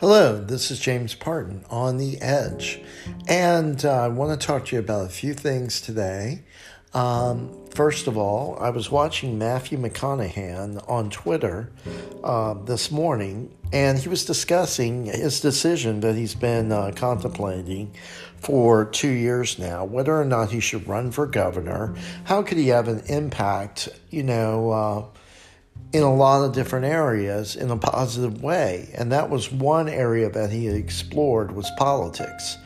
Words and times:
Hello, 0.00 0.42
this 0.42 0.70
is 0.70 0.80
James 0.80 1.14
Parton 1.14 1.62
on 1.68 1.98
The 1.98 2.18
Edge, 2.22 2.80
and 3.28 3.84
uh, 3.84 4.04
I 4.04 4.08
want 4.08 4.40
to 4.40 4.46
talk 4.46 4.64
to 4.64 4.76
you 4.76 4.80
about 4.80 5.04
a 5.04 5.10
few 5.10 5.34
things 5.34 5.78
today. 5.78 6.40
Um, 6.94 7.54
first 7.74 8.06
of 8.06 8.16
all, 8.16 8.56
I 8.58 8.70
was 8.70 8.90
watching 8.90 9.36
Matthew 9.36 9.76
McConaughey 9.76 10.88
on 10.88 11.10
Twitter 11.10 11.70
uh, 12.24 12.54
this 12.54 12.90
morning, 12.90 13.54
and 13.74 13.98
he 13.98 14.08
was 14.08 14.24
discussing 14.24 15.04
his 15.04 15.38
decision 15.42 16.00
that 16.00 16.14
he's 16.14 16.34
been 16.34 16.72
uh, 16.72 16.92
contemplating 16.96 17.94
for 18.38 18.86
two 18.86 19.10
years 19.10 19.58
now 19.58 19.84
whether 19.84 20.18
or 20.18 20.24
not 20.24 20.50
he 20.50 20.60
should 20.60 20.88
run 20.88 21.10
for 21.10 21.26
governor. 21.26 21.94
How 22.24 22.42
could 22.42 22.56
he 22.56 22.68
have 22.68 22.88
an 22.88 23.02
impact, 23.08 23.90
you 24.08 24.22
know? 24.22 25.12
In 25.92 26.02
a 26.02 26.14
lot 26.14 26.44
of 26.44 26.52
different 26.52 26.84
areas 26.84 27.56
in 27.56 27.70
a 27.70 27.76
positive 27.76 28.42
way. 28.42 28.90
And 28.96 29.10
that 29.12 29.28
was 29.28 29.50
one 29.50 29.88
area 29.88 30.30
that 30.30 30.50
he 30.50 30.68
explored 30.68 31.52
was 31.52 31.70
politics. 31.76 32.58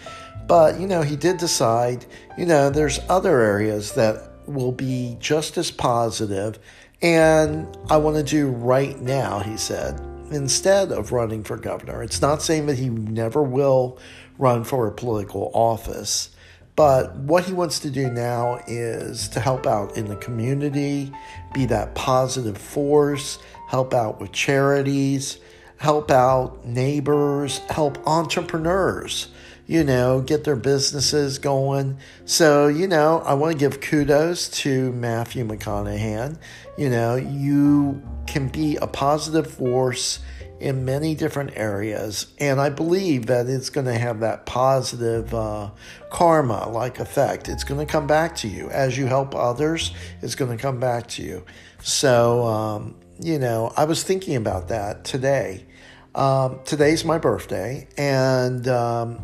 But 0.47 0.79
you 0.79 0.87
know 0.87 1.03
he 1.03 1.17
did 1.17 1.39
decide 1.39 2.05
you 2.37 2.45
know 2.45 2.69
there's 2.69 3.01
other 3.09 3.41
areas 3.41 3.93
that 3.93 4.31
will 4.47 4.73
be 4.73 5.17
just 5.21 5.57
as 5.57 5.71
positive. 5.71 6.59
And 7.03 7.77
i 7.91 7.97
want 7.97 8.17
to 8.17 8.23
do 8.23 8.49
right 8.49 8.99
now 9.01 9.41
he 9.41 9.57
said 9.57 10.01
instead 10.31 10.93
of 10.93 11.13
running 11.13 11.45
for 11.45 11.57
governor. 11.57 12.03
It's 12.03 12.21
not 12.21 12.43
saying 12.43 12.67
that 12.67 12.79
he 12.79 12.89
never 12.89 13.43
will 13.43 13.99
run 14.39 14.65
for 14.65 14.87
a 14.87 14.93
political 14.93 15.51
office 15.55 16.31
but 16.77 17.15
what 17.17 17.45
he 17.45 17.53
wants 17.53 17.79
to 17.81 17.91
do 17.91 18.11
now 18.11 18.61
is 18.67 19.29
to 19.29 19.41
help 19.41 19.67
out 19.67 19.97
in 19.97 20.07
the 20.07 20.17
community, 20.17 21.13
be 21.53 21.67
that 21.67 21.95
positive 21.95 22.59
force, 22.59 23.39
help 23.69 23.95
out 23.95 24.21
with 24.21 24.33
charities, 24.33 25.39
help 25.77 26.11
out 26.11 26.65
neighbors, 26.65 27.59
help 27.71 28.05
entrepreneurs, 28.07 29.29
you 29.67 29.85
know, 29.85 30.21
get 30.21 30.45
their 30.45 30.57
businesses 30.57 31.39
going. 31.39 31.99
So, 32.25 32.69
you 32.69 32.87
know, 32.87 33.23
I 33.25 33.35
want 33.35 33.53
to 33.53 33.59
give 33.59 33.81
kudos 33.81 34.49
to 34.61 34.93
Matthew 34.93 35.47
McConaughey. 35.47 36.37
You 36.77 36.91
know, 36.91 37.17
you 37.17 38.03
can 38.27 38.49
be 38.49 38.77
a 38.77 38.87
positive 38.87 39.51
force 39.51 40.21
in 40.61 40.85
many 40.85 41.15
different 41.15 41.53
areas. 41.57 42.29
And 42.39 42.61
I 42.61 42.71
believe 42.71 43.27
that 43.27 43.49
it's 43.49 43.71
going 43.71 43.87
to 43.87 43.99
have 43.99 44.21
that 44.21 44.47
positive 44.47 45.35
uh, 45.35 45.71
karma 46.11 46.69
like 46.69 47.01
effect. 47.01 47.49
It's 47.49 47.65
going 47.65 47.85
to 47.85 47.91
come 47.91 48.07
back 48.07 48.37
to 48.37 48.49
you. 48.49 48.71
As 48.71 48.97
you 48.97 49.07
help 49.07 49.35
others, 49.35 49.93
it's 50.23 50.35
going 50.35 50.57
to 50.57 50.61
come 50.61 50.79
back 50.79 51.07
to 51.09 51.23
you. 51.23 51.45
So, 51.83 52.45
um, 52.45 52.97
you 53.21 53.39
know, 53.39 53.73
I 53.77 53.85
was 53.85 54.03
thinking 54.03 54.37
about 54.37 54.69
that 54.69 55.05
today. 55.05 55.67
Um, 56.15 56.61
today's 56.65 57.05
my 57.05 57.19
birthday, 57.19 57.89
and 57.99 58.69
um, 58.69 59.21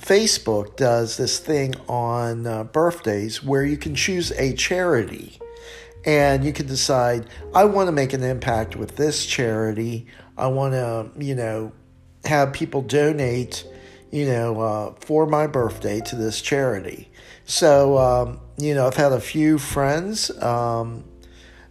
Facebook 0.00 0.76
does 0.76 1.16
this 1.16 1.38
thing 1.38 1.74
on 1.88 2.46
uh, 2.46 2.64
birthdays 2.64 3.42
where 3.42 3.64
you 3.64 3.76
can 3.76 3.94
choose 3.94 4.30
a 4.32 4.52
charity 4.54 5.38
and 6.04 6.44
you 6.44 6.52
can 6.52 6.66
decide 6.66 7.28
I 7.54 7.64
want 7.64 7.88
to 7.88 7.92
make 7.92 8.12
an 8.12 8.22
impact 8.22 8.76
with 8.76 8.96
this 8.96 9.26
charity. 9.26 10.06
I 10.38 10.46
want 10.46 10.74
to, 10.74 11.10
you 11.18 11.34
know, 11.34 11.72
have 12.24 12.52
people 12.52 12.82
donate, 12.82 13.66
you 14.12 14.26
know, 14.26 14.60
uh, 14.60 14.94
for 15.00 15.26
my 15.26 15.46
birthday 15.46 16.00
to 16.00 16.16
this 16.16 16.40
charity. 16.40 17.10
So, 17.44 17.98
um, 17.98 18.40
you 18.58 18.74
know, 18.74 18.86
I've 18.86 18.96
had 18.96 19.12
a 19.12 19.20
few 19.20 19.58
friends 19.58 20.30
um, 20.42 21.04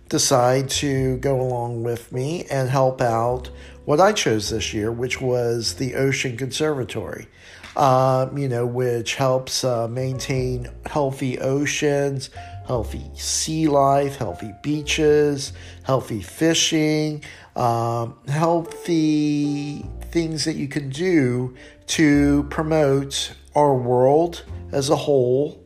decide 0.10 0.70
to 0.70 1.17
go 1.17 1.39
along 1.39 1.84
with 1.84 2.12
me 2.12 2.45
and 2.50 2.70
help 2.70 3.02
out 3.02 3.50
what 3.86 4.00
I 4.00 4.14
chose 4.14 4.50
this 4.50 4.73
year, 4.73 4.92
which 4.92 5.22
was 5.22 5.76
the 5.76 5.95
Ocean 5.95 6.38
Conservatory. 6.38 7.28
Um, 7.77 8.37
you 8.37 8.47
know, 8.47 8.65
which 8.65 9.15
helps 9.15 9.65
uh, 9.65 9.87
maintain 9.89 10.69
healthy 10.86 11.39
oceans, 11.39 12.30
healthy 12.67 13.03
sea 13.15 13.67
life, 13.67 14.15
healthy 14.15 14.53
beaches, 14.63 15.52
healthy 15.83 16.21
fishing, 16.21 17.21
um, 17.55 18.17
healthy 18.27 19.86
things 20.11 20.45
that 20.45 20.55
you 20.55 20.67
can 20.67 20.89
do 20.89 21.53
to 21.87 22.43
promote 22.49 23.33
our 23.55 23.75
world 23.75 24.43
as 24.71 24.89
a 24.89 24.95
whole 24.95 25.61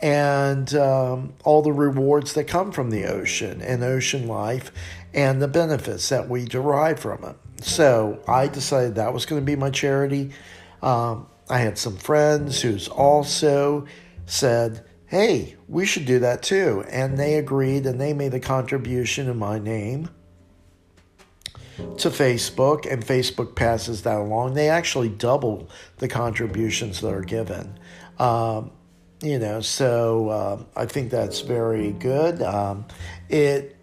and 0.00 0.74
um, 0.74 1.32
all 1.44 1.62
the 1.62 1.72
rewards 1.72 2.34
that 2.34 2.44
come 2.44 2.72
from 2.72 2.90
the 2.90 3.06
ocean 3.06 3.62
and 3.62 3.82
ocean 3.82 4.26
life 4.26 4.72
and 5.14 5.40
the 5.40 5.48
benefits 5.48 6.08
that 6.08 6.28
we 6.28 6.44
derive 6.44 6.98
from 6.98 7.24
it. 7.24 7.36
So 7.64 8.20
I 8.28 8.48
decided 8.48 8.96
that 8.96 9.14
was 9.14 9.24
going 9.24 9.40
to 9.40 9.46
be 9.46 9.56
my 9.56 9.70
charity. 9.70 10.32
Um, 10.82 11.26
I 11.48 11.58
had 11.58 11.78
some 11.78 11.96
friends 11.96 12.62
who's 12.62 12.88
also 12.88 13.86
said, 14.26 14.84
hey, 15.06 15.56
we 15.68 15.84
should 15.86 16.06
do 16.06 16.18
that 16.20 16.42
too. 16.42 16.84
And 16.90 17.18
they 17.18 17.34
agreed 17.34 17.86
and 17.86 18.00
they 18.00 18.12
made 18.12 18.34
a 18.34 18.40
contribution 18.40 19.28
in 19.28 19.38
my 19.38 19.58
name 19.58 20.08
to 21.98 22.08
Facebook, 22.08 22.90
and 22.90 23.04
Facebook 23.04 23.54
passes 23.54 24.02
that 24.02 24.16
along. 24.16 24.54
They 24.54 24.68
actually 24.68 25.08
double 25.08 25.68
the 25.98 26.08
contributions 26.08 27.00
that 27.00 27.12
are 27.12 27.22
given. 27.22 27.78
Um, 28.18 28.70
you 29.22 29.38
know, 29.38 29.60
so 29.60 30.30
um, 30.30 30.66
I 30.76 30.86
think 30.86 31.10
that's 31.10 31.40
very 31.40 31.92
good. 31.92 32.42
Um, 32.42 32.86
it, 33.28 33.76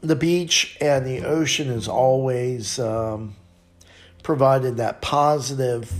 the 0.00 0.16
beach 0.16 0.76
and 0.80 1.06
the 1.06 1.24
ocean 1.24 1.68
is 1.68 1.88
always 1.88 2.78
um, 2.78 3.34
provided 4.22 4.76
that 4.76 5.00
positive, 5.00 5.90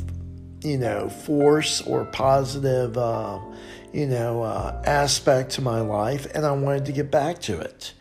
you 0.62 0.78
know, 0.78 1.08
force 1.08 1.80
or 1.82 2.04
positive, 2.06 2.96
uh, 2.96 3.38
you 3.92 4.06
know, 4.06 4.42
uh, 4.42 4.82
aspect 4.86 5.50
to 5.52 5.62
my 5.62 5.80
life, 5.80 6.26
and 6.34 6.46
I 6.46 6.52
wanted 6.52 6.86
to 6.86 6.92
get 6.92 7.10
back 7.10 7.40
to 7.42 7.58
it. 7.58 7.92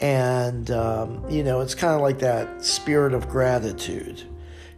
And, 0.00 0.70
um, 0.70 1.28
you 1.28 1.42
know, 1.42 1.60
it's 1.60 1.74
kind 1.74 1.94
of 1.94 2.00
like 2.00 2.20
that 2.20 2.64
spirit 2.64 3.12
of 3.12 3.28
gratitude. 3.28 4.22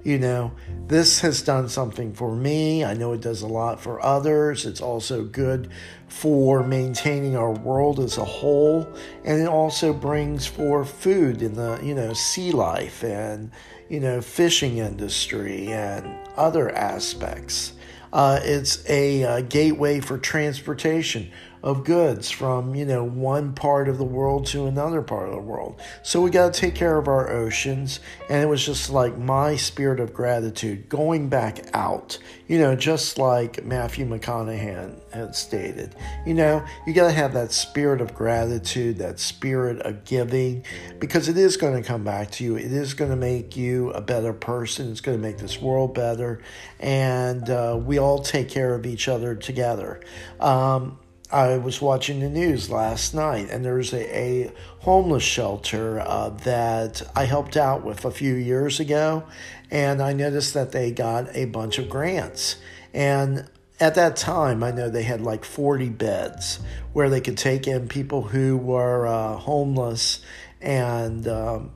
You 0.03 0.19
know, 0.19 0.53
this 0.87 1.21
has 1.21 1.43
done 1.43 1.69
something 1.69 2.15
for 2.15 2.35
me. 2.35 2.85
I 2.85 2.95
know 2.95 3.13
it 3.13 3.21
does 3.21 3.43
a 3.43 3.47
lot 3.47 3.81
for 3.81 4.03
others. 4.03 4.65
It's 4.65 4.81
also 4.81 5.25
good 5.25 5.71
for 6.09 6.63
maintaining 6.67 7.37
our 7.37 7.53
world 7.53 8.01
as 8.01 8.17
a 8.17 8.25
whole. 8.25 8.89
And 9.25 9.41
it 9.41 9.49
also 9.49 9.93
brings 9.93 10.47
for 10.47 10.85
food 10.87 11.43
in 11.43 11.55
the, 11.55 11.79
you 11.83 11.95
know, 11.95 12.15
sea 12.15 12.51
life 12.51 13.05
and, 13.05 13.51
you 13.91 14.01
know, 14.01 14.23
fishing 14.23 14.79
industry 14.79 15.71
and 15.71 16.07
other 16.37 16.75
aspects. 16.75 17.75
Uh, 18.13 18.41
it's 18.43 18.85
a, 18.89 19.23
a 19.23 19.29
uh, 19.29 19.41
gateway 19.43 20.01
for 20.01 20.19
transportation 20.19 21.31
of 21.63 21.85
goods 21.85 22.31
from 22.31 22.75
you 22.75 22.85
know 22.85 23.05
one 23.05 23.53
part 23.53 23.89
of 23.89 23.99
the 23.99 24.05
world 24.05 24.47
to 24.47 24.67
another 24.67 25.03
part 25.03 25.29
of 25.29 25.35
the 25.35 25.41
world. 25.41 25.81
So 26.03 26.21
we 26.21 26.31
got 26.31 26.55
to 26.55 26.61
take 26.61 26.75
care 26.75 26.97
of 26.97 27.09
our 27.09 27.31
oceans. 27.31 28.01
And 28.29 28.43
it 28.43 28.47
was 28.47 28.65
just 28.65 28.91
like 28.91 29.19
my 29.19 29.57
spirit 29.57 30.01
of 30.01 30.15
gratitude 30.15 30.89
going 30.89 31.29
back 31.29 31.69
out 31.75 32.19
you 32.49 32.59
know 32.59 32.75
just 32.75 33.19
like 33.19 33.65
matthew 33.65 34.07
mcconaughey 34.07 34.99
had 35.13 35.35
stated. 35.35 35.95
You 36.27 36.35
know 36.35 36.65
you 36.87 36.93
got 36.93 37.09
to 37.09 37.13
have 37.13 37.33
that 37.35 37.53
spirit 37.53 38.01
of 38.01 38.15
gratitude 38.15 38.99
that 38.99 39.19
spirit 39.19 39.81
of 39.83 40.05
giving 40.05 40.65
because 40.99 41.29
it 41.29 41.37
is 41.37 41.57
going 41.57 41.81
to 41.81 41.87
come 41.87 42.05
back 42.05 42.31
to 42.33 42.45
you. 42.45 42.57
It 42.57 42.73
is 42.73 42.95
going 42.95 43.11
to 43.11 43.17
make 43.17 43.57
you 43.57 43.91
a 43.91 44.01
better 44.01 44.33
person. 44.33 44.91
It's 44.91 45.01
going 45.01 45.17
to 45.17 45.23
make 45.23 45.39
this 45.39 45.61
world 45.61 45.95
better. 45.95 46.41
And 46.79 47.49
uh, 47.49 47.79
we 47.81 47.99
all 47.99 48.21
take 48.21 48.49
care 48.49 48.75
of 48.75 48.87
each 48.87 49.09
other 49.09 49.35
together. 49.35 50.01
Um, 50.39 50.99
I 51.33 51.59
was 51.59 51.81
watching 51.81 52.21
the 52.21 52.29
news 52.29 52.71
last 52.71 53.15
night, 53.15 53.51
and 53.51 53.65
there's 53.65 53.93
a, 53.93 54.19
a 54.19 54.53
homeless 54.81 55.23
shelter 55.23 56.01
uh, 56.01 56.31
that 56.31 57.03
I 57.15 57.25
helped 57.25 57.57
out 57.57 57.85
with 57.85 58.05
a 58.05 58.11
few 58.11 58.35
years 58.35 58.81
ago, 58.81 59.23
and 59.71 60.03
I 60.03 60.13
noticed 60.13 60.55
that 60.55 60.73
they 60.73 60.91
got 60.91 61.35
a 61.37 61.45
bunch 61.45 61.79
of 61.79 61.89
grants. 61.89 62.57
And 62.93 63.49
at 63.79 63.95
that 63.95 64.17
time, 64.17 64.65
I 64.65 64.73
know 64.73 64.91
they 64.91 65.05
had 65.05 65.21
like 65.21 65.45
40 65.45 65.91
beds 65.91 66.59
where 66.93 67.09
they 67.09 67.21
could 67.21 67.39
take 67.39 67.69
in 67.69 67.87
people 67.87 68.23
who 68.23 68.57
were 68.57 69.07
uh, 69.07 69.37
homeless 69.37 70.23
and, 70.61 71.29
um, 71.29 71.71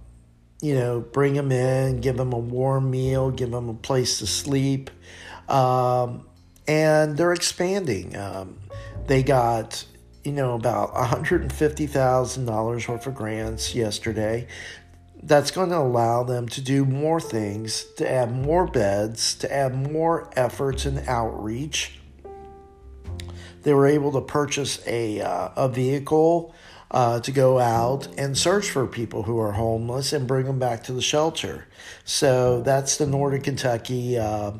you 0.61 0.75
know, 0.75 1.01
bring 1.01 1.35
them 1.35 1.53
in, 1.53 2.01
give 2.01 2.17
them 2.17 2.33
a 2.33 2.39
warm 2.39 2.91
meal, 2.91 3.31
give 3.31 3.53
them 3.53 3.69
a 3.69 3.75
place 3.75 4.19
to 4.19 4.27
sleep. 4.27 4.91
Um, 5.49 6.27
and 6.67 7.17
they're 7.17 7.33
expanding. 7.33 8.17
Um, 8.17 8.59
they 9.07 9.23
got, 9.23 9.85
you 10.23 10.33
know, 10.33 10.55
about 10.55 10.95
$150,000 10.95 12.89
worth 12.89 13.07
of 13.07 13.15
grants 13.15 13.75
yesterday. 13.75 14.47
That's 15.23 15.51
going 15.51 15.71
to 15.71 15.79
allow 15.79 16.23
them 16.23 16.49
to 16.49 16.61
do 16.61 16.85
more 16.85 17.21
things, 17.21 17.85
to 17.97 18.11
add 18.11 18.33
more 18.33 18.67
beds, 18.67 19.35
to 19.37 19.53
add 19.53 19.75
more 19.75 20.31
efforts 20.37 20.85
and 20.85 21.07
outreach. 21.09 21.99
They 23.63 23.73
were 23.73 23.87
able 23.87 24.13
to 24.13 24.21
purchase 24.21 24.87
a, 24.87 25.21
uh, 25.23 25.49
a 25.57 25.69
vehicle 25.69 26.55
uh, 26.95 27.19
to 27.19 27.33
go 27.33 27.59
out 27.59 28.07
and 28.17 28.39
search 28.39 28.71
for 28.71 28.87
people 28.87 29.25
who 29.25 29.37
are 29.41 29.51
homeless 29.51 30.13
and 30.13 30.29
bring 30.29 30.47
them 30.47 30.61
back 30.61 30.85
to 30.85 30.93
the 30.93 31.03
shelter. 31.03 31.67
So 32.05 32.63
that's 32.63 32.99
the 32.99 33.07
Northern 33.07 33.41
Kentucky 33.41 34.17
uh, 34.17 34.53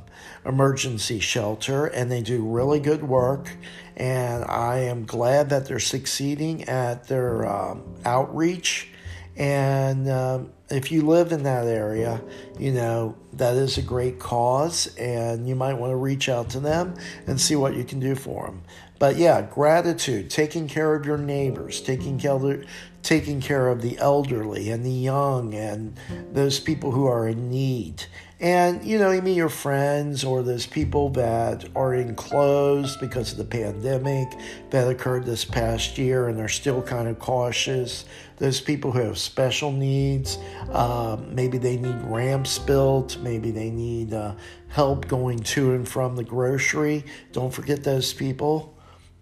Emergency 0.45 1.21
Shelter, 1.21 1.87
and 1.87 2.11
they 2.11 2.23
do 2.23 2.43
really 2.45 2.81
good 2.81 3.05
work. 3.05 3.51
And 3.97 4.45
I 4.47 4.79
am 4.79 5.07
glad 5.07 5.51
that 5.51 5.67
they're 5.67 5.79
succeeding 5.79 6.65
at 6.65 7.07
their 7.07 7.47
um, 7.47 7.95
outreach. 8.05 8.89
And 9.37 10.11
um, 10.11 10.51
if 10.71 10.91
you 10.91 11.03
live 11.03 11.31
in 11.31 11.45
that 11.45 11.67
area, 11.67 12.21
you 12.59 12.73
know, 12.73 13.17
that 13.35 13.55
is 13.55 13.79
a 13.79 13.83
great 13.83 14.19
cause, 14.19 14.93
and 14.97 15.49
you 15.49 15.55
might 15.55 15.75
want 15.75 15.93
to 15.93 15.97
reach 15.97 16.29
out 16.29 16.51
to 16.51 16.61
them 16.61 16.95
and 17.29 17.41
see 17.41 17.55
what 17.55 17.75
you 17.75 17.85
can 17.85 18.01
do 18.01 18.17
for 18.17 18.47
them. 18.47 18.63
But 18.99 19.17
yeah, 19.17 19.43
gratitude, 19.43 20.31
taking 20.31 20.69
care 20.69 20.95
of 20.95 21.05
your 21.05 21.19
neighbors, 21.19 21.81
taking 21.81 22.19
care 22.19 22.33
of, 22.33 22.65
taking 23.03 23.41
care 23.41 23.69
of 23.69 23.83
the 23.83 23.99
elderly 23.99 24.71
and 24.71 24.85
the 24.85 24.91
young 24.91 25.53
and 25.55 25.97
those 26.33 26.61
people 26.61 26.93
who 26.93 27.07
are 27.07 27.27
in 27.27 27.51
need. 27.51 28.05
And 28.41 28.85
you 28.85 28.99
know, 28.99 29.11
you 29.11 29.23
mean 29.23 29.37
your 29.37 29.49
friends 29.49 30.23
or 30.23 30.43
those 30.43 30.67
people 30.67 31.09
that 31.11 31.65
are 31.75 31.95
enclosed 31.95 33.01
because 33.01 33.33
of 33.33 33.39
the 33.39 33.45
pandemic 33.45 34.29
that 34.71 34.89
occurred 34.89 35.25
this 35.25 35.45
past 35.45 35.97
year 35.99 36.29
and 36.29 36.39
they're 36.39 36.49
still 36.49 36.83
kind 36.83 37.09
of 37.09 37.19
cautious. 37.19 38.05
Those 38.37 38.61
people 38.61 38.93
who 38.93 39.01
have 39.01 39.19
special 39.19 39.73
needs, 39.73 40.39
um, 40.73 41.35
maybe 41.35 41.59
they 41.59 41.77
need 41.77 42.01
ramps 42.03 42.59
built, 42.59 43.17
maybe 43.19 43.51
they 43.51 43.71
need 43.71 44.13
uh, 44.13 44.35
help 44.69 45.09
going 45.09 45.39
to 45.39 45.73
and 45.73 45.89
from 45.89 46.15
the 46.17 46.25
grocery. 46.25 47.05
Don't 47.33 47.53
forget 47.53 47.83
those 47.83 48.13
people. 48.13 48.74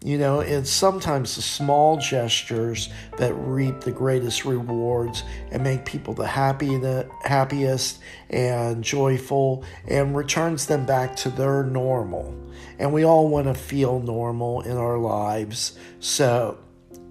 You 0.04 0.18
know, 0.18 0.40
it's 0.40 0.70
sometimes 0.70 1.36
the 1.36 1.42
small 1.42 1.96
gestures 1.96 2.88
that 3.18 3.32
reap 3.34 3.82
the 3.82 3.92
greatest 3.92 4.44
rewards 4.44 5.22
and 5.52 5.62
make 5.62 5.84
people 5.84 6.12
the 6.12 6.26
happy 6.26 6.76
the 6.76 7.08
happiest 7.22 8.00
and 8.28 8.82
joyful 8.82 9.64
and 9.86 10.16
returns 10.16 10.66
them 10.66 10.84
back 10.84 11.14
to 11.16 11.30
their 11.30 11.62
normal. 11.62 12.34
And 12.80 12.92
we 12.92 13.04
all 13.04 13.28
want 13.28 13.46
to 13.46 13.54
feel 13.54 14.00
normal 14.00 14.62
in 14.62 14.76
our 14.76 14.98
lives. 14.98 15.78
So, 16.00 16.58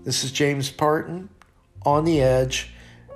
this 0.04 0.26
is 0.26 0.34
James 0.34 0.70
Parton 0.70 1.30
on 1.84 2.04
the 2.04 2.22
edge. 2.22 2.74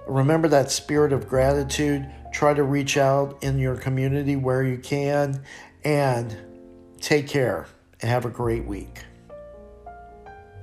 Remember 0.07 0.47
that 0.47 0.71
spirit 0.71 1.11
of 1.11 1.27
gratitude. 1.27 2.09
Try 2.31 2.53
to 2.53 2.63
reach 2.63 2.95
out 2.95 3.43
in 3.43 3.59
your 3.59 3.75
community 3.75 4.37
where 4.37 4.63
you 4.63 4.77
can 4.77 5.43
and 5.83 6.37
take 7.01 7.27
care 7.27 7.65
and 8.01 8.09
have 8.09 8.23
a 8.23 8.29
great 8.29 8.65
week. 8.65 9.03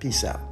Peace 0.03 0.25
out. 0.25 0.52